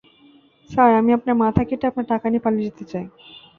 Sir, 0.69 0.91
আমি 0.99 1.11
আপনার 1.17 1.35
মাথা 1.43 1.61
কেটে 1.69 1.85
আপনার 1.87 2.09
টাকা 2.11 2.25
নিয়ে 2.29 2.45
পালিয়ে 2.45 2.67
যেতে 2.67 2.83
চাই। 2.91 3.05